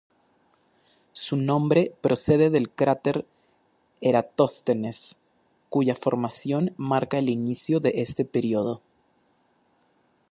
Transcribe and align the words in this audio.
Su 1.13 1.37
nombre 1.37 1.93
procede 2.01 2.49
del 2.49 2.71
cráter 2.71 3.27
Eratóstenes, 3.99 5.17
cuya 5.69 5.93
formación 5.93 6.73
marca 6.75 7.19
el 7.19 7.29
inicio 7.29 7.79
de 7.79 8.01
este 8.01 8.25
período. 8.25 8.81